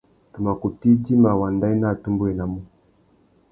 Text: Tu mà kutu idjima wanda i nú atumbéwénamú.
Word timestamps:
Tu 0.31 0.37
mà 0.45 0.51
kutu 0.59 0.85
idjima 0.93 1.31
wanda 1.39 1.65
i 1.73 1.75
nú 1.79 1.85
atumbéwénamú. 1.91 2.59